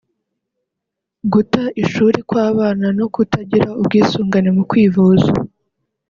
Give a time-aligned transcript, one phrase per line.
[1.31, 5.29] guta ishuri kw’abana no kutagira ubwisungane mu kwivuza